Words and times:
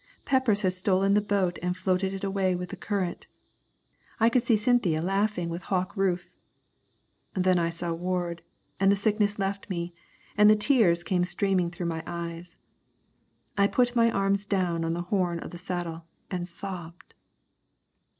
Peppers 0.25 0.63
had 0.63 0.73
stolen 0.73 1.13
the 1.13 1.21
boat 1.21 1.59
and 1.61 1.77
floated 1.77 2.11
it 2.11 2.23
away 2.23 2.55
with 2.55 2.69
the 2.69 2.75
current. 2.75 3.27
I 4.19 4.29
could 4.31 4.43
see 4.43 4.57
Cynthia 4.57 4.99
laughing 4.99 5.47
with 5.47 5.61
Hawk 5.61 5.95
Rufe. 5.95 6.31
Then 7.35 7.59
I 7.59 7.69
saw 7.69 7.93
Ward, 7.93 8.41
and 8.79 8.91
the 8.91 8.95
sickness 8.95 9.37
left 9.37 9.69
me, 9.69 9.93
and 10.35 10.49
the 10.49 10.55
tears 10.55 11.03
came 11.03 11.23
streaming 11.23 11.69
through 11.69 11.85
my 11.85 12.01
eyes. 12.07 12.57
I 13.59 13.67
put 13.67 13.95
my 13.95 14.09
arms 14.09 14.47
down 14.47 14.83
on 14.83 14.93
the 14.93 15.03
horn 15.03 15.37
of 15.37 15.51
the 15.51 15.59
saddle 15.59 16.05
and 16.31 16.49
sobbed. 16.49 17.13